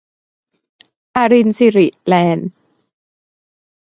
[1.15, 2.49] อรินสิริ แลนด์